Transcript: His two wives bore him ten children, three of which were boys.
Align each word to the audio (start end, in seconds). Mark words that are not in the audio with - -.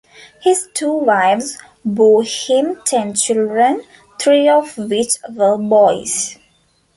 His 0.41 0.67
two 0.73 0.91
wives 0.93 1.59
bore 1.85 2.23
him 2.23 2.81
ten 2.85 3.13
children, 3.13 3.83
three 4.19 4.49
of 4.49 4.75
which 4.75 5.17
were 5.29 5.59
boys. 5.59 6.39